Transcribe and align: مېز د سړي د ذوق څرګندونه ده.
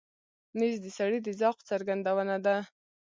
مېز 0.57 0.75
د 0.83 0.87
سړي 0.97 1.19
د 1.23 1.29
ذوق 1.39 1.57
څرګندونه 1.69 2.35
ده. 2.45 2.55